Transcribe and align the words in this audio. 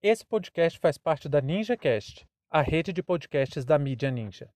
Esse 0.00 0.24
podcast 0.24 0.78
faz 0.78 0.96
parte 0.96 1.28
da 1.28 1.40
NinjaCast, 1.40 2.24
a 2.48 2.62
rede 2.62 2.92
de 2.92 3.02
podcasts 3.02 3.64
da 3.64 3.76
mídia 3.76 4.12
Ninja. 4.12 4.48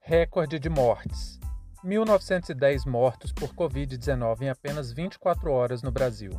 Recorde 0.00 0.58
de 0.58 0.68
mortes. 0.68 1.38
1.910 1.84 2.90
mortos 2.90 3.32
por 3.32 3.54
Covid-19 3.54 4.42
em 4.42 4.48
apenas 4.48 4.90
24 4.90 5.52
horas 5.52 5.82
no 5.82 5.92
Brasil. 5.92 6.32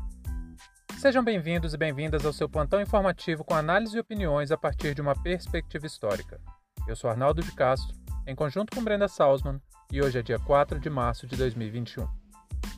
Sejam 1.00 1.24
bem-vindos 1.24 1.74
e 1.74 1.78
bem-vindas 1.78 2.26
ao 2.26 2.34
seu 2.34 2.50
plantão 2.50 2.82
informativo 2.82 3.46
com 3.46 3.54
análise 3.54 3.96
e 3.96 4.02
opiniões 4.02 4.52
a 4.52 4.58
partir 4.58 4.94
de 4.94 5.02
uma 5.02 5.16
perspectiva 5.16 5.86
histórica. 5.86 6.42
Eu 6.86 6.96
sou 6.98 7.10
Arnaldo 7.10 7.42
de 7.42 7.54
Castro, 7.54 7.96
em 8.28 8.36
conjunto 8.36 8.76
com 8.76 8.84
Brenda 8.84 9.08
Salzman, 9.08 9.60
e 9.90 10.02
hoje 10.02 10.20
é 10.20 10.22
dia 10.22 10.38
4 10.38 10.82
de 10.82 10.90
março 10.90 11.26
de 11.26 11.38
2021. 11.38 12.06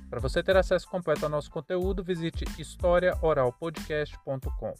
Para 0.08 0.20
você 0.20 0.44
ter 0.44 0.56
acesso 0.56 0.88
completo 0.88 1.26
ao 1.26 1.30
nosso 1.30 1.50
conteúdo, 1.50 2.04
visite 2.04 2.46
historiaoralpodcast.com. 2.60 4.76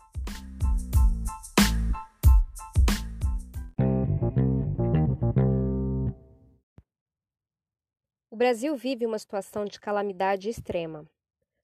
O 8.30 8.38
Brasil 8.38 8.78
vive 8.78 9.08
uma 9.08 9.18
situação 9.18 9.66
de 9.66 9.80
calamidade 9.80 10.50
extrema. 10.50 11.04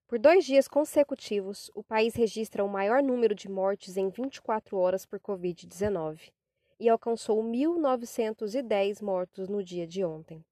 Por 0.08 0.18
dois 0.18 0.46
dias 0.46 0.68
consecutivos, 0.68 1.70
o 1.76 1.84
país 1.84 2.16
registra 2.16 2.66
o 2.66 2.70
maior 2.70 3.04
número 3.04 3.36
de 3.36 3.48
mortes 3.48 3.98
em 3.98 4.10
24 4.10 4.76
horas 4.78 5.06
por 5.06 5.20
Covid-19 5.20 6.32
e 6.80 6.90
alcançou 6.90 7.44
1.910 7.44 9.02
mortos 9.02 9.48
no 9.48 9.64
dia 9.64 9.88
de 9.88 10.04
ontem. 10.04 10.44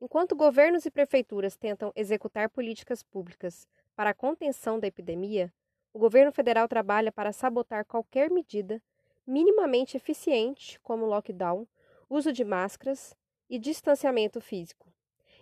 Enquanto 0.00 0.34
governos 0.34 0.86
e 0.86 0.90
prefeituras 0.90 1.56
tentam 1.56 1.92
executar 1.94 2.48
políticas 2.48 3.02
públicas 3.02 3.68
para 3.94 4.10
a 4.10 4.14
contenção 4.14 4.80
da 4.80 4.86
epidemia, 4.86 5.52
o 5.92 5.98
governo 5.98 6.32
federal 6.32 6.66
trabalha 6.66 7.12
para 7.12 7.32
sabotar 7.32 7.84
qualquer 7.84 8.30
medida 8.30 8.80
minimamente 9.26 9.96
eficiente, 9.96 10.80
como 10.80 11.04
lockdown, 11.04 11.66
uso 12.08 12.32
de 12.32 12.44
máscaras 12.44 13.14
e 13.48 13.58
distanciamento 13.58 14.40
físico. 14.40 14.90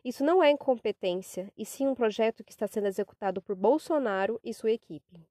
Isso 0.04 0.24
não 0.24 0.42
é 0.42 0.50
incompetência, 0.50 1.52
e 1.56 1.64
sim 1.64 1.86
um 1.86 1.94
projeto 1.94 2.42
que 2.44 2.52
está 2.52 2.66
sendo 2.66 2.86
executado 2.86 3.40
por 3.42 3.54
Bolsonaro 3.54 4.40
e 4.42 4.52
sua 4.52 4.70
equipe. 4.70 5.26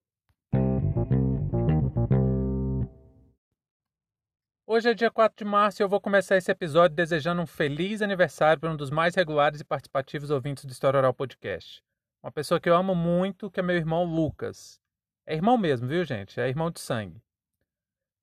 Hoje 4.70 4.90
é 4.90 4.94
dia 4.94 5.10
4 5.10 5.46
de 5.46 5.50
março 5.50 5.82
e 5.82 5.84
eu 5.84 5.88
vou 5.88 6.02
começar 6.02 6.36
esse 6.36 6.52
episódio 6.52 6.94
desejando 6.94 7.42
um 7.42 7.48
feliz 7.48 8.02
aniversário 8.02 8.60
para 8.60 8.70
um 8.70 8.76
dos 8.76 8.90
mais 8.90 9.16
regulares 9.16 9.62
e 9.62 9.64
participativos 9.64 10.30
ouvintes 10.30 10.66
do 10.66 10.74
História 10.74 10.98
Oral 10.98 11.14
Podcast. 11.14 11.82
Uma 12.22 12.34
pessoa 12.34 12.60
que 12.60 12.70
eu 12.70 12.76
amo 12.76 12.94
muito, 12.94 13.50
que 13.50 13.62
é 13.62 13.64
meu 13.64 13.78
irmão 13.78 14.04
Lucas. 14.04 14.78
É 15.26 15.34
irmão 15.34 15.58
mesmo, 15.58 15.88
viu, 15.88 16.04
gente? 16.04 16.38
É 16.42 16.50
irmão 16.50 16.70
de 16.70 16.82
sangue. 16.82 17.24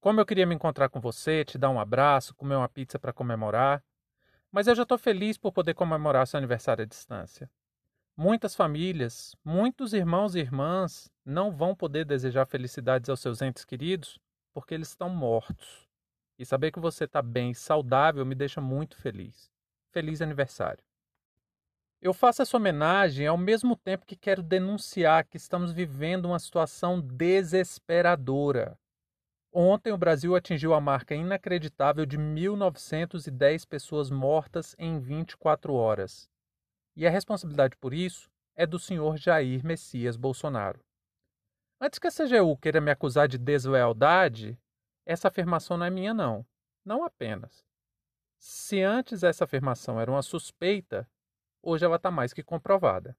Como 0.03 0.21
eu 0.21 0.27
queria 0.27 0.45
me 0.45 0.55
encontrar 0.55 0.91
com 0.91 1.01
você, 1.01 1.47
te 1.47 1.57
dar 1.57 1.71
um 1.71 1.81
abraço, 1.81 2.35
comer 2.35 2.57
uma 2.57 2.69
pizza 2.69 2.99
para 2.99 3.11
comemorar, 3.11 3.83
mas 4.53 4.67
eu 4.67 4.75
já 4.75 4.83
estou 4.83 4.99
feliz 4.99 5.39
por 5.39 5.51
poder 5.51 5.73
comemorar 5.73 6.27
seu 6.27 6.37
aniversário 6.37 6.83
à 6.83 6.87
distância. 6.87 7.51
Muitas 8.15 8.55
famílias, 8.55 9.35
muitos 9.43 9.95
irmãos 9.95 10.35
e 10.35 10.41
irmãs 10.41 11.11
não 11.25 11.51
vão 11.51 11.75
poder 11.75 12.05
desejar 12.05 12.45
felicidades 12.45 13.09
aos 13.09 13.21
seus 13.21 13.41
entes 13.41 13.65
queridos 13.65 14.19
porque 14.53 14.75
eles 14.75 14.91
estão 14.91 15.09
mortos. 15.09 15.84
E 16.39 16.45
saber 16.45 16.73
que 16.73 16.81
você 16.81 17.05
está 17.05 17.23
bem 17.23 17.51
e 17.51 17.55
saudável 17.55 18.25
me 18.27 18.35
deixa 18.35 18.61
muito 18.61 18.97
feliz. 18.97 19.51
Feliz 19.93 20.21
aniversário. 20.21 20.83
Eu 22.01 22.13
faço 22.13 22.43
essa 22.43 22.57
homenagem 22.57 23.27
ao 23.27 23.39
mesmo 23.39 23.77
tempo 23.77 24.05
que 24.05 24.17
quero 24.17 24.43
denunciar 24.43 25.25
que 25.25 25.37
estamos 25.37 25.73
vivendo 25.73 26.27
uma 26.27 26.39
situação 26.39 27.01
desesperadora. 27.01 28.79
Ontem, 29.51 29.93
o 29.93 29.97
Brasil 29.97 30.35
atingiu 30.35 30.75
a 30.75 30.81
marca 30.81 31.15
inacreditável 31.15 32.05
de 32.05 32.19
1.910 32.19 33.67
pessoas 33.67 34.11
mortas 34.11 34.75
em 34.79 34.99
24 34.99 35.73
horas. 35.73 36.29
E 36.97 37.07
a 37.07 37.11
responsabilidade 37.11 37.77
por 37.77 37.95
isso 37.95 38.29
é 38.57 38.67
do 38.67 38.79
senhor 38.79 39.17
Jair 39.17 39.65
Messias 39.65 40.17
Bolsonaro. 40.17 40.81
Antes 41.81 41.99
que 41.99 42.07
a 42.07 42.11
CGU 42.11 42.57
queira 42.57 42.81
me 42.81 42.91
acusar 42.91 43.29
de 43.29 43.39
deslealdade, 43.39 44.59
essa 45.07 45.29
afirmação 45.29 45.77
não 45.77 45.87
é 45.87 45.91
minha, 45.91 46.15
não. 46.15 46.47
Não 46.85 47.05
apenas. 47.05 47.65
Se 48.39 48.83
antes 48.83 49.23
essa 49.23 49.45
afirmação 49.45 50.01
era 50.01 50.11
uma 50.11 50.23
suspeita, 50.23 51.09
hoje 51.63 51.85
ela 51.85 51.97
está 51.97 52.11
mais 52.11 52.33
que 52.33 52.43
comprovada. 52.43 53.17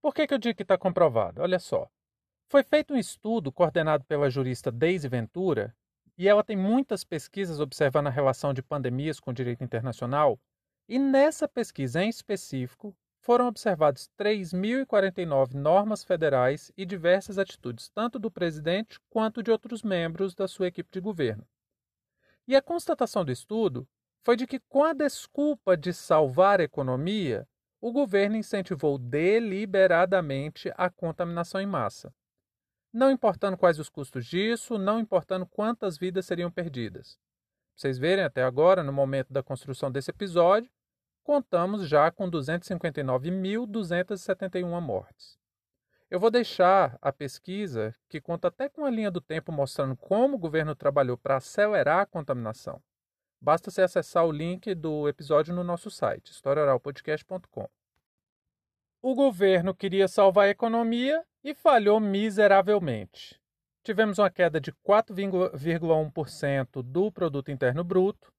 Por 0.00 0.14
que, 0.14 0.26
que 0.26 0.34
eu 0.34 0.38
digo 0.38 0.56
que 0.56 0.62
está 0.62 0.78
comprovada? 0.78 1.42
Olha 1.42 1.58
só. 1.58 1.90
Foi 2.48 2.62
feito 2.62 2.94
um 2.94 2.96
estudo 2.96 3.52
coordenado 3.52 4.04
pela 4.04 4.30
jurista 4.30 4.70
Daisy 4.70 5.08
Ventura, 5.08 5.74
e 6.18 6.28
ela 6.28 6.44
tem 6.44 6.56
muitas 6.56 7.04
pesquisas 7.04 7.60
observando 7.60 8.08
a 8.08 8.10
relação 8.10 8.52
de 8.52 8.62
pandemias 8.62 9.20
com 9.20 9.30
o 9.30 9.34
direito 9.34 9.64
internacional, 9.64 10.38
e 10.88 10.98
nessa 10.98 11.46
pesquisa 11.46 12.02
em 12.02 12.08
específico 12.08 12.94
foram 13.20 13.46
observadas 13.46 14.10
3.049 14.18 15.54
normas 15.54 16.02
federais 16.02 16.72
e 16.76 16.84
diversas 16.84 17.38
atitudes, 17.38 17.88
tanto 17.88 18.18
do 18.18 18.30
presidente 18.30 18.98
quanto 19.08 19.42
de 19.42 19.50
outros 19.50 19.82
membros 19.82 20.34
da 20.34 20.48
sua 20.48 20.66
equipe 20.66 20.90
de 20.90 21.00
governo. 21.00 21.46
E 22.48 22.56
a 22.56 22.62
constatação 22.62 23.24
do 23.24 23.30
estudo 23.30 23.86
foi 24.22 24.36
de 24.36 24.46
que, 24.46 24.58
com 24.58 24.84
a 24.84 24.92
desculpa 24.92 25.76
de 25.76 25.92
salvar 25.92 26.60
a 26.60 26.64
economia, 26.64 27.46
o 27.80 27.92
governo 27.92 28.36
incentivou 28.36 28.98
deliberadamente 28.98 30.72
a 30.76 30.90
contaminação 30.90 31.60
em 31.60 31.66
massa 31.66 32.12
não 32.92 33.10
importando 33.10 33.56
quais 33.56 33.78
os 33.78 33.88
custos 33.88 34.26
disso, 34.26 34.76
não 34.76 34.98
importando 34.98 35.46
quantas 35.46 35.96
vidas 35.96 36.26
seriam 36.26 36.50
perdidas. 36.50 37.14
Pra 37.14 37.82
vocês 37.82 37.98
verem, 37.98 38.24
até 38.24 38.42
agora, 38.42 38.82
no 38.82 38.92
momento 38.92 39.32
da 39.32 39.42
construção 39.42 39.90
desse 39.90 40.10
episódio, 40.10 40.70
contamos 41.22 41.88
já 41.88 42.10
com 42.10 42.30
259.271 42.30 44.80
mortes. 44.80 45.38
Eu 46.10 46.18
vou 46.18 46.30
deixar 46.30 46.98
a 47.00 47.12
pesquisa, 47.12 47.94
que 48.08 48.20
conta 48.20 48.48
até 48.48 48.68
com 48.68 48.84
a 48.84 48.90
linha 48.90 49.10
do 49.10 49.20
tempo 49.20 49.52
mostrando 49.52 49.96
como 49.96 50.34
o 50.34 50.38
governo 50.38 50.74
trabalhou 50.74 51.16
para 51.16 51.36
acelerar 51.36 52.00
a 52.00 52.06
contaminação. 52.06 52.82
Basta 53.40 53.70
você 53.70 53.82
acessar 53.82 54.26
o 54.26 54.32
link 54.32 54.74
do 54.74 55.08
episódio 55.08 55.54
no 55.54 55.62
nosso 55.62 55.88
site, 55.90 56.32
historioralpodcast.com. 56.32 57.68
O 59.00 59.14
governo 59.14 59.74
queria 59.74 60.08
salvar 60.08 60.48
a 60.48 60.50
economia 60.50 61.24
e 61.42 61.54
falhou 61.54 61.98
miseravelmente. 61.98 63.40
Tivemos 63.82 64.18
uma 64.18 64.28
queda 64.28 64.60
de 64.60 64.74
4,1% 64.86 66.82
do 66.82 67.10
produto 67.10 67.50
interno 67.50 67.82
bruto. 67.82 68.30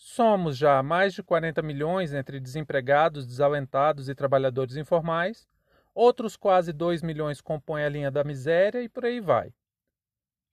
Somos 0.00 0.56
já 0.56 0.80
mais 0.80 1.12
de 1.12 1.24
40 1.24 1.60
milhões 1.60 2.14
entre 2.14 2.38
desempregados, 2.38 3.26
desalentados 3.26 4.08
e 4.08 4.14
trabalhadores 4.14 4.76
informais. 4.76 5.48
Outros 5.92 6.36
quase 6.36 6.72
2 6.72 7.02
milhões 7.02 7.40
compõem 7.40 7.82
a 7.82 7.88
linha 7.88 8.08
da 8.08 8.22
miséria 8.22 8.80
e 8.80 8.88
por 8.88 9.04
aí 9.04 9.20
vai. 9.20 9.52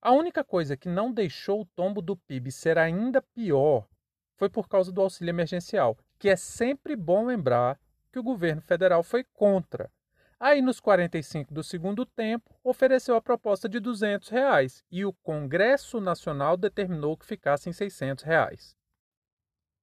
A 0.01 0.11
única 0.11 0.43
coisa 0.43 0.75
que 0.75 0.89
não 0.89 1.13
deixou 1.13 1.61
o 1.61 1.65
tombo 1.65 2.01
do 2.01 2.17
PIB 2.17 2.51
ser 2.51 2.79
ainda 2.79 3.21
pior 3.21 3.87
foi 4.35 4.49
por 4.49 4.67
causa 4.67 4.91
do 4.91 4.99
auxílio 4.99 5.29
emergencial, 5.29 5.95
que 6.17 6.27
é 6.27 6.35
sempre 6.35 6.95
bom 6.95 7.23
lembrar 7.23 7.79
que 8.11 8.17
o 8.17 8.23
governo 8.23 8.63
federal 8.63 9.03
foi 9.03 9.23
contra. 9.23 9.91
Aí, 10.39 10.59
nos 10.59 10.79
45 10.79 11.53
do 11.53 11.63
segundo 11.63 12.03
tempo, 12.03 12.49
ofereceu 12.63 13.15
a 13.15 13.21
proposta 13.21 13.69
de 13.69 13.79
200 13.79 14.27
reais, 14.29 14.83
e 14.91 15.05
o 15.05 15.13
Congresso 15.13 16.01
Nacional 16.01 16.57
determinou 16.57 17.15
que 17.15 17.27
ficasse 17.27 17.69
em 17.69 17.73
600 17.73 18.23
reais. 18.23 18.75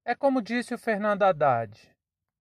É 0.05 0.17
como 0.17 0.43
disse 0.43 0.75
o 0.75 0.79
Fernando 0.79 1.23
Haddad. 1.23 1.79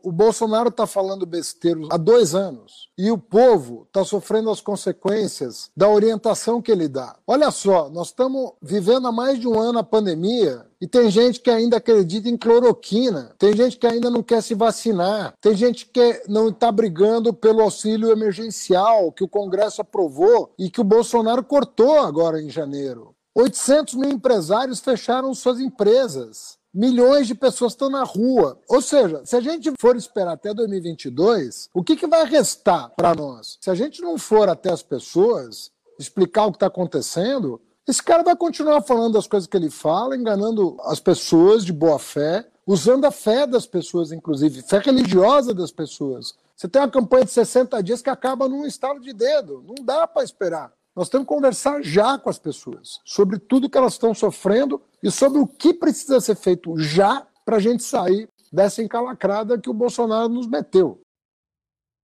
O 0.03 0.11
Bolsonaro 0.11 0.69
está 0.69 0.85
falando 0.85 1.25
besteira 1.25 1.81
há 1.89 1.97
dois 1.97 2.35
anos 2.35 2.91
e 2.95 3.09
o 3.09 3.17
povo 3.17 3.85
está 3.87 4.05
sofrendo 4.05 4.51
as 4.51 4.61
consequências 4.61 5.71
da 5.75 5.89
orientação 5.89 6.61
que 6.61 6.71
ele 6.71 6.87
dá. 6.87 7.17
Olha 7.25 7.49
só, 7.49 7.89
nós 7.89 8.09
estamos 8.09 8.51
vivendo 8.61 9.07
há 9.07 9.11
mais 9.11 9.39
de 9.39 9.47
um 9.47 9.59
ano 9.59 9.79
a 9.79 9.83
pandemia 9.83 10.67
e 10.79 10.87
tem 10.87 11.09
gente 11.09 11.41
que 11.41 11.49
ainda 11.49 11.77
acredita 11.77 12.29
em 12.29 12.37
cloroquina, 12.37 13.35
tem 13.39 13.55
gente 13.55 13.77
que 13.77 13.87
ainda 13.87 14.11
não 14.11 14.21
quer 14.21 14.43
se 14.43 14.53
vacinar, 14.53 15.33
tem 15.41 15.55
gente 15.55 15.87
que 15.87 16.21
não 16.27 16.49
está 16.49 16.71
brigando 16.71 17.33
pelo 17.33 17.61
auxílio 17.61 18.11
emergencial 18.11 19.11
que 19.11 19.23
o 19.23 19.27
Congresso 19.27 19.81
aprovou 19.81 20.53
e 20.59 20.69
que 20.69 20.79
o 20.79 20.85
Bolsonaro 20.85 21.43
cortou 21.43 21.99
agora 22.01 22.39
em 22.39 22.51
janeiro. 22.51 23.15
800 23.35 23.95
mil 23.95 24.11
empresários 24.11 24.79
fecharam 24.79 25.33
suas 25.33 25.59
empresas 25.59 26.56
milhões 26.73 27.27
de 27.27 27.35
pessoas 27.35 27.73
estão 27.73 27.89
na 27.89 28.03
rua. 28.03 28.59
Ou 28.67 28.81
seja, 28.81 29.21
se 29.25 29.35
a 29.35 29.41
gente 29.41 29.71
for 29.79 29.95
esperar 29.95 30.33
até 30.33 30.53
2022, 30.53 31.69
o 31.73 31.83
que, 31.83 31.95
que 31.95 32.07
vai 32.07 32.25
restar 32.25 32.91
para 32.95 33.15
nós? 33.15 33.57
Se 33.61 33.69
a 33.69 33.75
gente 33.75 34.01
não 34.01 34.17
for 34.17 34.49
até 34.49 34.71
as 34.71 34.83
pessoas 34.83 35.71
explicar 35.99 36.45
o 36.45 36.51
que 36.51 36.57
está 36.57 36.67
acontecendo, 36.67 37.59
esse 37.87 38.03
cara 38.03 38.21
vai 38.21 38.35
continuar 38.35 38.81
falando 38.81 39.17
as 39.17 39.27
coisas 39.27 39.47
que 39.47 39.55
ele 39.55 39.69
fala, 39.69 40.15
enganando 40.15 40.77
as 40.81 40.99
pessoas 40.99 41.63
de 41.65 41.71
boa 41.71 41.97
fé, 41.97 42.45
usando 42.65 43.05
a 43.05 43.11
fé 43.11 43.47
das 43.47 43.65
pessoas, 43.65 44.11
inclusive, 44.11 44.61
fé 44.61 44.79
religiosa 44.79 45.53
das 45.53 45.71
pessoas. 45.71 46.35
Você 46.55 46.67
tem 46.67 46.81
uma 46.81 46.89
campanha 46.89 47.23
de 47.23 47.31
60 47.31 47.81
dias 47.81 48.01
que 48.01 48.09
acaba 48.09 48.49
num 48.49 48.65
estalo 48.65 48.99
de 48.99 49.13
dedo. 49.13 49.63
Não 49.65 49.75
dá 49.85 50.05
para 50.05 50.23
esperar. 50.23 50.73
Nós 50.97 51.09
temos 51.09 51.27
que 51.27 51.33
conversar 51.35 51.83
já 51.83 52.17
com 52.17 52.27
as 52.27 52.39
pessoas 52.39 52.99
sobre 53.05 53.37
tudo 53.37 53.69
que 53.69 53.77
elas 53.77 53.93
estão 53.93 54.15
sofrendo 54.15 54.81
e 55.03 55.11
sobre 55.11 55.37
o 55.37 55.45
que 55.45 55.71
precisa 55.71 56.19
ser 56.19 56.35
feito 56.35 56.75
já 56.79 57.27
para 57.45 57.57
a 57.57 57.59
gente 57.59 57.83
sair 57.83 58.27
dessa 58.51 58.81
encalacrada 58.81 59.61
que 59.61 59.69
o 59.69 59.75
Bolsonaro 59.75 60.27
nos 60.27 60.47
meteu. 60.47 60.99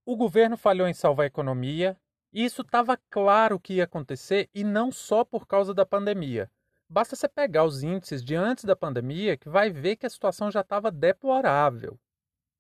O 0.06 0.16
governo 0.16 0.56
falhou 0.56 0.88
em 0.88 0.94
salvar 0.94 1.24
a 1.24 1.28
economia, 1.28 1.98
e 2.32 2.46
isso 2.46 2.62
estava 2.62 2.96
claro 3.10 3.60
que 3.60 3.76
ia 3.76 3.86
acontecer 3.86 4.48
e 4.54 4.64
não 4.64 4.92
só 4.92 5.26
por 5.26 5.48
causa 5.48 5.74
da 5.74 5.88
pandemia. 5.88 6.48
Basta 6.88 7.16
você 7.16 7.28
pegar 7.28 7.64
os 7.64 7.82
índices 7.82 8.24
de 8.24 8.36
antes 8.36 8.64
da 8.64 8.76
pandemia 8.76 9.36
que 9.36 9.50
vai 9.50 9.72
ver 9.72 9.96
que 9.96 10.06
a 10.06 10.10
situação 10.10 10.52
já 10.52 10.62
estava 10.62 10.92
deplorável. 10.92 11.98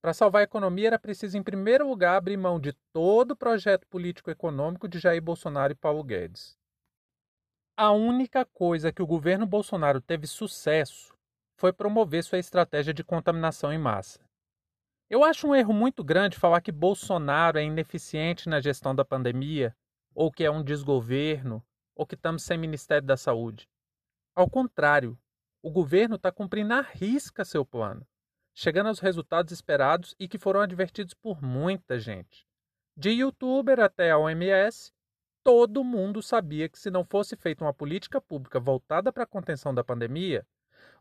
Para 0.03 0.13
salvar 0.13 0.41
a 0.41 0.43
economia 0.43 0.87
era 0.87 0.99
preciso, 0.99 1.37
em 1.37 1.41
primeiro 1.41 1.87
lugar, 1.87 2.17
abrir 2.17 2.35
mão 2.35 2.59
de 2.59 2.73
todo 2.91 3.31
o 3.31 3.35
projeto 3.37 3.87
político-econômico 3.87 4.85
de 4.85 4.99
Jair 4.99 5.21
Bolsonaro 5.21 5.71
e 5.71 5.77
Paulo 5.77 6.03
Guedes. 6.03 6.59
A 7.77 7.89
única 7.93 8.43
coisa 8.43 8.91
que 8.91 9.01
o 9.01 9.07
governo 9.07 9.45
Bolsonaro 9.45 10.01
teve 10.01 10.27
sucesso 10.27 11.15
foi 11.57 11.71
promover 11.71 12.21
sua 12.21 12.37
estratégia 12.37 12.93
de 12.93 13.01
contaminação 13.01 13.71
em 13.71 13.77
massa. 13.77 14.19
Eu 15.09 15.23
acho 15.23 15.47
um 15.47 15.55
erro 15.55 15.73
muito 15.73 16.03
grande 16.03 16.37
falar 16.37 16.59
que 16.59 16.71
Bolsonaro 16.71 17.57
é 17.57 17.63
ineficiente 17.63 18.49
na 18.49 18.59
gestão 18.59 18.93
da 18.93 19.05
pandemia, 19.05 19.73
ou 20.13 20.29
que 20.29 20.43
é 20.43 20.51
um 20.51 20.61
desgoverno, 20.61 21.63
ou 21.95 22.05
que 22.05 22.15
estamos 22.15 22.43
sem 22.43 22.57
Ministério 22.57 23.07
da 23.07 23.15
Saúde. 23.15 23.69
Ao 24.35 24.49
contrário, 24.49 25.17
o 25.61 25.71
governo 25.71 26.17
está 26.17 26.29
cumprindo 26.29 26.73
à 26.73 26.81
risca 26.81 27.45
seu 27.45 27.65
plano, 27.65 28.05
chegando 28.53 28.87
aos 28.87 28.99
resultados 28.99 29.51
esperados 29.51 30.15
e 30.19 30.27
que 30.27 30.37
foram 30.37 30.61
advertidos 30.61 31.13
por 31.13 31.41
muita 31.41 31.99
gente. 31.99 32.45
De 32.95 33.09
youtuber 33.09 33.79
até 33.79 34.11
a 34.11 34.17
OMS, 34.17 34.91
todo 35.43 35.83
mundo 35.83 36.21
sabia 36.21 36.69
que 36.69 36.77
se 36.77 36.91
não 36.91 37.03
fosse 37.03 37.35
feita 37.35 37.63
uma 37.63 37.73
política 37.73 38.21
pública 38.21 38.59
voltada 38.59 39.11
para 39.11 39.23
a 39.23 39.27
contenção 39.27 39.73
da 39.73 39.83
pandemia, 39.83 40.45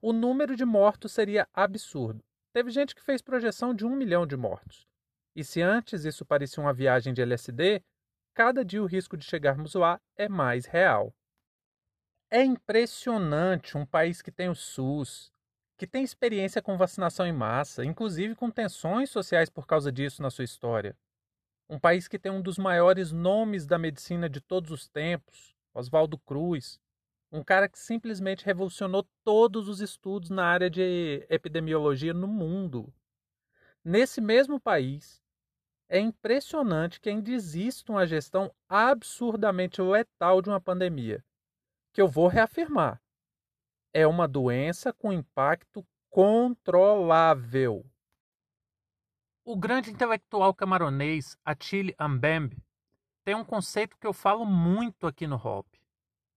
o 0.00 0.12
número 0.12 0.56
de 0.56 0.64
mortos 0.64 1.12
seria 1.12 1.46
absurdo. 1.52 2.24
Teve 2.52 2.70
gente 2.70 2.94
que 2.94 3.02
fez 3.02 3.22
projeção 3.22 3.74
de 3.74 3.86
um 3.86 3.94
milhão 3.94 4.26
de 4.26 4.36
mortos. 4.36 4.86
E 5.34 5.44
se 5.44 5.62
antes 5.62 6.04
isso 6.04 6.24
parecia 6.24 6.62
uma 6.62 6.72
viagem 6.72 7.14
de 7.14 7.22
LSD, 7.22 7.82
cada 8.34 8.64
dia 8.64 8.82
o 8.82 8.86
risco 8.86 9.16
de 9.16 9.24
chegarmos 9.24 9.74
lá 9.74 10.00
é 10.16 10.28
mais 10.28 10.66
real. 10.66 11.14
É 12.30 12.42
impressionante 12.42 13.76
um 13.76 13.86
país 13.86 14.22
que 14.22 14.32
tem 14.32 14.48
o 14.48 14.54
SUS, 14.54 15.32
que 15.76 15.86
tem 15.86 16.04
experiência 16.04 16.62
com 16.62 16.76
vacinação 16.76 17.26
em 17.26 17.32
massa, 17.32 17.84
inclusive 17.84 18.34
com 18.34 18.50
tensões 18.50 19.10
sociais 19.10 19.50
por 19.50 19.66
causa 19.66 19.90
disso 19.90 20.22
na 20.22 20.30
sua 20.30 20.44
história. 20.44 20.96
Um 21.68 21.78
país 21.78 22.06
que 22.06 22.18
tem 22.18 22.30
um 22.30 22.42
dos 22.42 22.58
maiores 22.58 23.12
nomes 23.12 23.66
da 23.66 23.78
medicina 23.78 24.28
de 24.28 24.40
todos 24.40 24.70
os 24.70 24.88
tempos, 24.88 25.54
Oswaldo 25.74 26.18
Cruz, 26.18 26.78
um 27.32 27.42
cara 27.42 27.68
que 27.68 27.78
simplesmente 27.78 28.44
revolucionou 28.44 29.08
todos 29.24 29.68
os 29.68 29.80
estudos 29.80 30.28
na 30.28 30.44
área 30.44 30.68
de 30.68 31.26
epidemiologia 31.30 32.12
no 32.12 32.28
mundo. 32.28 32.92
Nesse 33.82 34.20
mesmo 34.20 34.60
país, 34.60 35.22
é 35.88 35.98
impressionante 35.98 37.00
que 37.00 37.08
ainda 37.08 37.30
exista 37.30 37.92
uma 37.92 38.06
gestão 38.06 38.54
absurdamente 38.68 39.80
letal 39.82 40.40
de 40.40 40.48
uma 40.48 40.60
pandemia 40.60 41.24
que 41.92 42.00
eu 42.00 42.08
vou 42.08 42.28
reafirmar. 42.28 43.01
É 43.94 44.06
uma 44.06 44.26
doença 44.26 44.90
com 44.90 45.12
impacto 45.12 45.86
controlável. 46.08 47.84
O 49.44 49.54
grande 49.54 49.90
intelectual 49.90 50.54
camaronês 50.54 51.36
Achille 51.44 51.94
Mbembe 52.00 52.56
tem 53.22 53.34
um 53.34 53.44
conceito 53.44 53.98
que 53.98 54.06
eu 54.06 54.14
falo 54.14 54.46
muito 54.46 55.06
aqui 55.06 55.26
no 55.26 55.36
Hop. 55.36 55.66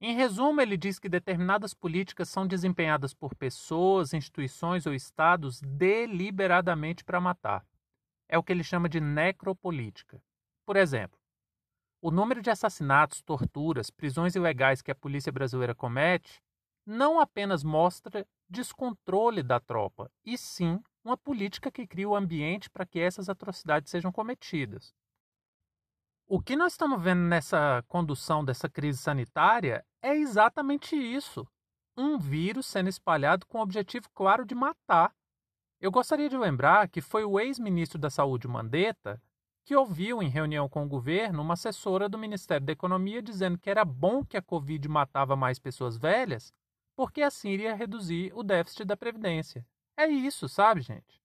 Em 0.02 0.14
resumo, 0.14 0.60
ele 0.60 0.76
diz 0.76 1.00
que 1.00 1.08
determinadas 1.08 1.74
políticas 1.74 2.28
são 2.28 2.46
desempenhadas 2.46 3.14
por 3.14 3.34
pessoas, 3.34 4.14
instituições 4.14 4.86
ou 4.86 4.94
estados 4.94 5.62
deliberadamente 5.62 7.06
para 7.06 7.22
matar. 7.22 7.66
É 8.28 8.38
o 8.38 8.44
que 8.44 8.52
ele 8.52 8.64
chama 8.64 8.90
de 8.90 9.00
necropolítica. 9.00 10.22
Por 10.66 10.76
exemplo, 10.76 11.18
o 12.02 12.12
número 12.12 12.42
de 12.42 12.50
assassinatos, 12.50 13.22
torturas, 13.22 13.90
prisões 13.90 14.36
ilegais 14.36 14.82
que 14.82 14.92
a 14.92 14.96
polícia 14.96 15.32
brasileira 15.32 15.74
comete 15.74 16.44
não 16.86 17.20
apenas 17.20 17.64
mostra 17.64 18.28
descontrole 18.48 19.42
da 19.42 19.60
tropa, 19.60 20.12
e 20.24 20.38
sim 20.38 20.80
uma 21.04 21.18
política 21.18 21.72
que 21.72 21.88
cria 21.88 22.10
o 22.10 22.16
ambiente 22.16 22.70
para 22.70 22.86
que 22.86 23.00
essas 23.00 23.30
atrocidades 23.30 23.92
sejam 23.92 24.12
cometidas. 24.12 24.94
O 26.28 26.42
que 26.42 26.56
nós 26.56 26.74
estamos 26.74 27.02
vendo 27.02 27.22
nessa 27.22 27.84
condução 27.88 28.44
dessa 28.44 28.68
crise 28.68 28.98
sanitária 28.98 29.86
é 30.02 30.16
exatamente 30.16 30.96
isso: 30.96 31.48
um 31.96 32.18
vírus 32.18 32.66
sendo 32.66 32.90
espalhado 32.90 33.46
com 33.46 33.60
o 33.60 33.62
objetivo 33.62 34.10
claro 34.14 34.44
de 34.44 34.56
matar. 34.56 35.14
Eu 35.80 35.92
gostaria 35.92 36.28
de 36.28 36.38
lembrar 36.38 36.90
que 36.90 37.02
foi 37.02 37.24
o 37.24 37.40
ex-ministro 37.40 38.00
da 38.00 38.10
Saúde 38.10 38.48
Mandetta 38.48 39.22
que 39.66 39.76
ouviu 39.76 40.22
em 40.22 40.30
reunião 40.30 40.70
com 40.70 40.84
o 40.84 40.88
governo 40.88 41.42
uma 41.42 41.56
assessora 41.56 42.08
do 42.08 42.20
Ministério 42.20 42.66
da 42.66 42.72
Economia 42.72 43.22
dizendo 43.22 43.58
que 43.58 43.70
era 43.70 43.84
bom 43.84 44.24
que 44.24 44.38
a 44.38 44.42
Covid 44.42 44.88
matava 44.88 45.36
mais 45.36 45.58
pessoas 45.58 45.98
velhas, 45.98 46.54
porque 46.96 47.22
assim 47.22 47.50
iria 47.50 47.76
reduzir 47.76 48.32
o 48.34 48.44
déficit 48.44 48.86
da 48.86 48.96
Previdência. 48.98 49.66
É 49.98 50.08
isso, 50.08 50.48
sabe, 50.48 50.82
gente? 50.82 51.22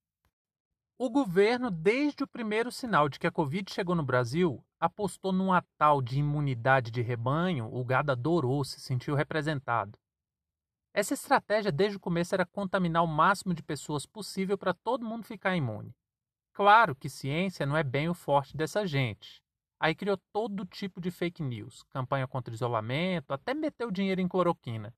O 0.98 1.08
governo, 1.08 1.70
desde 1.70 2.22
o 2.22 2.28
primeiro 2.28 2.70
sinal 2.70 3.08
de 3.08 3.18
que 3.18 3.26
a 3.26 3.32
Covid 3.32 3.72
chegou 3.72 3.94
no 3.94 4.02
Brasil, 4.02 4.62
apostou 4.78 5.32
numa 5.32 5.62
tal 5.78 6.02
de 6.02 6.18
imunidade 6.18 6.90
de 6.90 7.00
rebanho, 7.00 7.74
o 7.74 7.82
gado 7.84 8.12
adorou, 8.12 8.62
se 8.64 8.80
sentiu 8.80 9.14
representado. 9.14 9.98
Essa 10.92 11.14
estratégia 11.14 11.70
desde 11.72 11.96
o 11.96 12.00
começo 12.00 12.34
era 12.34 12.44
contaminar 12.44 13.02
o 13.02 13.06
máximo 13.06 13.54
de 13.54 13.62
pessoas 13.62 14.04
possível 14.04 14.58
para 14.58 14.74
todo 14.74 15.06
mundo 15.06 15.24
ficar 15.24 15.56
imune. 15.56 15.94
Claro 16.52 16.94
que 16.94 17.08
ciência 17.08 17.64
não 17.64 17.76
é 17.76 17.82
bem 17.82 18.08
o 18.08 18.14
forte 18.14 18.56
dessa 18.56 18.86
gente. 18.86 19.42
Aí 19.78 19.94
criou 19.94 20.18
todo 20.30 20.66
tipo 20.66 21.00
de 21.00 21.10
fake 21.10 21.42
news, 21.42 21.82
campanha 21.84 22.28
contra 22.28 22.52
isolamento, 22.52 23.32
até 23.32 23.54
meteu 23.54 23.90
dinheiro 23.90 24.20
em 24.20 24.28
cloroquina. 24.28 24.94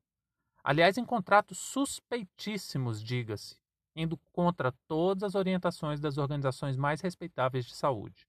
Aliás, 0.63 0.97
em 0.97 1.05
contratos 1.05 1.59
suspeitíssimos, 1.59 3.03
diga-se, 3.03 3.57
indo 3.97 4.17
contra 4.33 4.73
todas 4.87 5.23
as 5.23 5.35
orientações 5.35 6.01
das 6.01 6.19
organizações 6.19 6.77
mais 6.77 7.01
respeitáveis 7.01 7.65
de 7.65 7.75
saúde. 7.75 8.27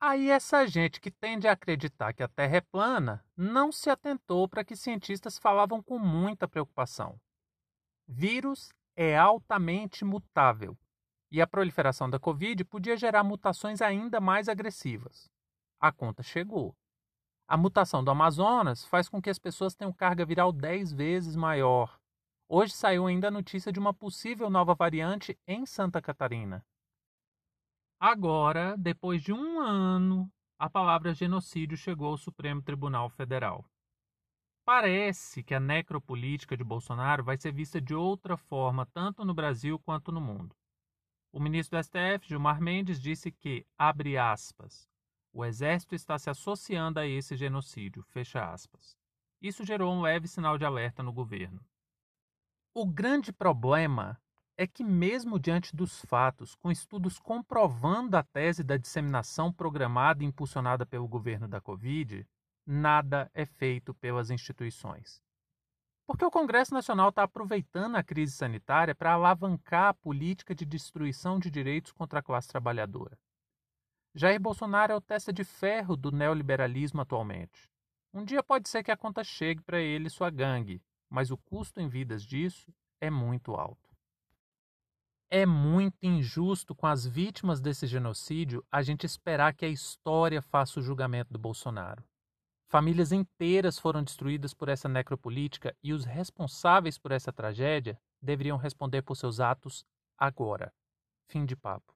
Aí 0.00 0.28
essa 0.28 0.66
gente 0.66 1.00
que 1.00 1.10
tende 1.10 1.48
a 1.48 1.52
acreditar 1.52 2.12
que 2.12 2.22
a 2.22 2.28
Terra 2.28 2.56
é 2.56 2.60
plana 2.60 3.24
não 3.36 3.72
se 3.72 3.88
atentou 3.88 4.46
para 4.48 4.64
que 4.64 4.76
cientistas 4.76 5.38
falavam 5.38 5.82
com 5.82 5.98
muita 5.98 6.46
preocupação. 6.46 7.18
Vírus 8.06 8.72
é 8.94 9.16
altamente 9.16 10.04
mutável 10.04 10.76
e 11.30 11.40
a 11.40 11.46
proliferação 11.46 12.08
da 12.08 12.18
Covid 12.18 12.64
podia 12.64 12.96
gerar 12.96 13.24
mutações 13.24 13.80
ainda 13.80 14.20
mais 14.20 14.48
agressivas. 14.48 15.30
A 15.80 15.90
conta 15.90 16.22
chegou. 16.22 16.76
A 17.48 17.56
mutação 17.56 18.02
do 18.02 18.10
Amazonas 18.10 18.84
faz 18.84 19.08
com 19.08 19.22
que 19.22 19.30
as 19.30 19.38
pessoas 19.38 19.72
tenham 19.72 19.92
carga 19.92 20.24
viral 20.24 20.50
10 20.50 20.92
vezes 20.92 21.36
maior. 21.36 21.96
Hoje 22.48 22.72
saiu 22.72 23.06
ainda 23.06 23.28
a 23.28 23.30
notícia 23.30 23.70
de 23.70 23.78
uma 23.78 23.94
possível 23.94 24.50
nova 24.50 24.74
variante 24.74 25.38
em 25.46 25.64
Santa 25.64 26.02
Catarina. 26.02 26.64
Agora, 28.00 28.76
depois 28.76 29.22
de 29.22 29.32
um 29.32 29.60
ano, 29.60 30.28
a 30.58 30.68
palavra 30.68 31.14
genocídio 31.14 31.76
chegou 31.76 32.08
ao 32.08 32.16
Supremo 32.16 32.60
Tribunal 32.60 33.08
Federal. 33.10 33.64
Parece 34.64 35.44
que 35.44 35.54
a 35.54 35.60
necropolítica 35.60 36.56
de 36.56 36.64
Bolsonaro 36.64 37.22
vai 37.22 37.36
ser 37.36 37.52
vista 37.52 37.80
de 37.80 37.94
outra 37.94 38.36
forma, 38.36 38.84
tanto 38.86 39.24
no 39.24 39.32
Brasil 39.32 39.78
quanto 39.78 40.10
no 40.10 40.20
mundo. 40.20 40.52
O 41.32 41.38
ministro 41.38 41.78
do 41.78 41.84
STF, 41.84 42.26
Gilmar 42.26 42.60
Mendes, 42.60 43.00
disse 43.00 43.30
que, 43.30 43.64
abre 43.78 44.18
aspas, 44.18 44.88
o 45.36 45.44
exército 45.44 45.94
está 45.94 46.18
se 46.18 46.30
associando 46.30 46.98
a 46.98 47.06
esse 47.06 47.36
genocídio, 47.36 48.02
fecha 48.04 48.42
aspas. 48.42 48.96
Isso 49.38 49.66
gerou 49.66 49.92
um 49.92 50.00
leve 50.00 50.26
sinal 50.26 50.56
de 50.56 50.64
alerta 50.64 51.02
no 51.02 51.12
governo. 51.12 51.60
O 52.72 52.86
grande 52.86 53.34
problema 53.34 54.18
é 54.56 54.66
que, 54.66 54.82
mesmo 54.82 55.38
diante 55.38 55.76
dos 55.76 56.00
fatos, 56.06 56.54
com 56.54 56.70
estudos 56.70 57.18
comprovando 57.18 58.16
a 58.16 58.22
tese 58.22 58.64
da 58.64 58.78
disseminação 58.78 59.52
programada 59.52 60.24
e 60.24 60.26
impulsionada 60.26 60.86
pelo 60.86 61.06
governo 61.06 61.46
da 61.46 61.60
Covid, 61.60 62.26
nada 62.64 63.30
é 63.34 63.44
feito 63.44 63.92
pelas 63.92 64.30
instituições. 64.30 65.20
Porque 66.06 66.24
o 66.24 66.30
Congresso 66.30 66.72
Nacional 66.72 67.10
está 67.10 67.24
aproveitando 67.24 67.96
a 67.96 68.02
crise 68.02 68.32
sanitária 68.32 68.94
para 68.94 69.12
alavancar 69.12 69.88
a 69.88 69.94
política 69.94 70.54
de 70.54 70.64
destruição 70.64 71.38
de 71.38 71.50
direitos 71.50 71.92
contra 71.92 72.20
a 72.20 72.22
classe 72.22 72.48
trabalhadora. 72.48 73.18
Jair 74.18 74.40
Bolsonaro 74.40 74.94
é 74.94 74.96
o 74.96 75.00
testa 75.00 75.30
de 75.30 75.44
ferro 75.44 75.94
do 75.94 76.10
neoliberalismo 76.10 77.02
atualmente. 77.02 77.70
Um 78.14 78.24
dia 78.24 78.42
pode 78.42 78.66
ser 78.66 78.82
que 78.82 78.90
a 78.90 78.96
conta 78.96 79.22
chegue 79.22 79.60
para 79.60 79.78
ele 79.78 80.06
e 80.06 80.10
sua 80.10 80.30
gangue, 80.30 80.82
mas 81.10 81.30
o 81.30 81.36
custo 81.36 81.82
em 81.82 81.86
vidas 81.86 82.22
disso 82.24 82.72
é 82.98 83.10
muito 83.10 83.52
alto. 83.52 83.94
É 85.28 85.44
muito 85.44 85.98
injusto 86.02 86.74
com 86.74 86.86
as 86.86 87.06
vítimas 87.06 87.60
desse 87.60 87.86
genocídio 87.86 88.64
a 88.72 88.80
gente 88.80 89.04
esperar 89.04 89.54
que 89.54 89.66
a 89.66 89.68
história 89.68 90.40
faça 90.40 90.80
o 90.80 90.82
julgamento 90.82 91.30
do 91.30 91.38
Bolsonaro. 91.38 92.02
Famílias 92.70 93.12
inteiras 93.12 93.78
foram 93.78 94.02
destruídas 94.02 94.54
por 94.54 94.70
essa 94.70 94.88
necropolítica 94.88 95.76
e 95.82 95.92
os 95.92 96.06
responsáveis 96.06 96.96
por 96.96 97.12
essa 97.12 97.34
tragédia 97.34 98.00
deveriam 98.22 98.56
responder 98.56 99.02
por 99.02 99.14
seus 99.14 99.40
atos 99.40 99.84
agora. 100.16 100.72
Fim 101.28 101.44
de 101.44 101.54
papo. 101.54 101.95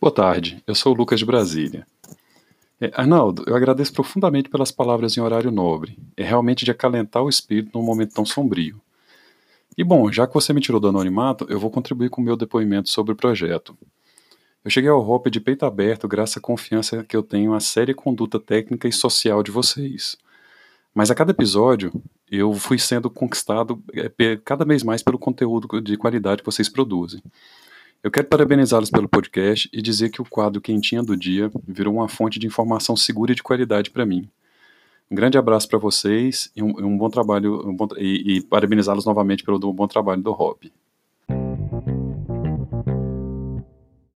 Boa 0.00 0.12
tarde, 0.12 0.62
eu 0.64 0.76
sou 0.76 0.94
o 0.94 0.96
Lucas 0.96 1.18
de 1.18 1.26
Brasília. 1.26 1.84
É, 2.80 2.88
Arnaldo, 2.94 3.42
eu 3.48 3.56
agradeço 3.56 3.92
profundamente 3.92 4.48
pelas 4.48 4.70
palavras 4.70 5.16
em 5.16 5.20
horário 5.20 5.50
nobre. 5.50 5.98
É 6.16 6.22
realmente 6.22 6.64
de 6.64 6.70
acalentar 6.70 7.24
o 7.24 7.28
espírito 7.28 7.76
num 7.76 7.84
momento 7.84 8.14
tão 8.14 8.24
sombrio. 8.24 8.80
E 9.76 9.82
bom, 9.82 10.10
já 10.12 10.24
que 10.24 10.32
você 10.32 10.52
me 10.52 10.60
tirou 10.60 10.80
do 10.80 10.86
anonimato, 10.86 11.46
eu 11.48 11.58
vou 11.58 11.68
contribuir 11.68 12.10
com 12.10 12.22
o 12.22 12.24
meu 12.24 12.36
depoimento 12.36 12.88
sobre 12.88 13.12
o 13.12 13.16
projeto. 13.16 13.76
Eu 14.64 14.70
cheguei 14.70 14.88
ao 14.88 15.00
HOP 15.00 15.32
de 15.32 15.40
peito 15.40 15.66
aberto 15.66 16.06
graças 16.06 16.36
à 16.36 16.40
confiança 16.40 17.02
que 17.02 17.16
eu 17.16 17.22
tenho 17.24 17.52
à 17.52 17.58
séria 17.58 17.92
conduta 17.92 18.38
técnica 18.38 18.86
e 18.86 18.92
social 18.92 19.42
de 19.42 19.50
vocês. 19.50 20.16
Mas 20.94 21.10
a 21.10 21.14
cada 21.14 21.32
episódio, 21.32 21.92
eu 22.30 22.54
fui 22.54 22.78
sendo 22.78 23.10
conquistado 23.10 23.82
é, 23.92 24.36
cada 24.44 24.64
vez 24.64 24.84
mais 24.84 25.02
pelo 25.02 25.18
conteúdo 25.18 25.80
de 25.80 25.96
qualidade 25.96 26.42
que 26.42 26.46
vocês 26.46 26.68
produzem. 26.68 27.20
Eu 28.00 28.12
quero 28.12 28.28
parabenizá-los 28.28 28.90
pelo 28.90 29.08
podcast 29.08 29.68
e 29.72 29.82
dizer 29.82 30.10
que 30.10 30.22
o 30.22 30.24
quadro 30.24 30.60
Quentinha 30.60 31.02
do 31.02 31.16
Dia 31.16 31.50
virou 31.66 31.94
uma 31.94 32.08
fonte 32.08 32.38
de 32.38 32.46
informação 32.46 32.96
segura 32.96 33.32
e 33.32 33.34
de 33.34 33.42
qualidade 33.42 33.90
para 33.90 34.06
mim. 34.06 34.30
Um 35.10 35.16
grande 35.16 35.36
abraço 35.36 35.68
para 35.68 35.80
vocês 35.80 36.48
e 36.54 36.62
um, 36.62 36.68
um, 36.78 36.96
bom 36.96 37.10
trabalho 37.10 37.68
um 37.68 37.74
bom, 37.74 37.88
e, 37.96 38.36
e 38.36 38.40
parabenizá-los 38.40 39.04
novamente 39.04 39.42
pelo 39.42 39.58
bom 39.72 39.88
trabalho 39.88 40.22
do 40.22 40.30
Hop. 40.30 40.62